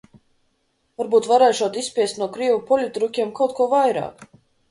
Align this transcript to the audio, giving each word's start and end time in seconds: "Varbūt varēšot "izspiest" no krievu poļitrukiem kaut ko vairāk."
"Varbūt 1.01 1.27
varēšot 1.31 1.77
"izspiest" 1.83 2.17
no 2.21 2.29
krievu 2.37 2.57
poļitrukiem 2.71 3.35
kaut 3.41 3.57
ko 3.61 3.71
vairāk." 3.77 4.27